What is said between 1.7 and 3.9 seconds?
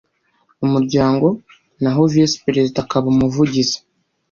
naho visi perezida akaba umuvugizi